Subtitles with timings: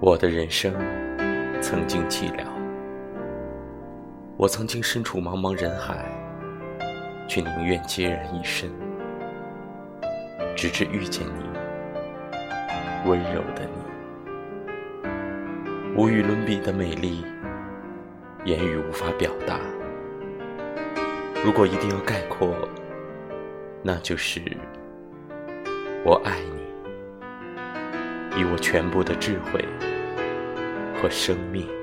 [0.00, 0.72] 我的人生
[1.60, 2.44] 曾经寂寥，
[4.36, 6.04] 我曾经身处茫茫人海，
[7.26, 8.70] 却宁愿孑然一身，
[10.54, 11.50] 直至遇见你，
[13.10, 15.10] 温柔的你，
[15.96, 17.24] 无与伦比的美丽，
[18.44, 19.58] 言语无法表达。
[21.44, 22.54] 如果一定要概括，
[23.82, 24.40] 那就是
[26.04, 29.64] 我爱你，以我全部的智慧。
[31.00, 31.77] 和生命。